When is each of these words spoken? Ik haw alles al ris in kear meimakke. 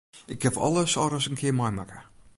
Ik 0.33 0.43
haw 0.43 0.57
alles 0.67 0.93
al 1.01 1.09
ris 1.11 1.27
in 1.29 1.39
kear 1.39 1.55
meimakke. 1.59 1.99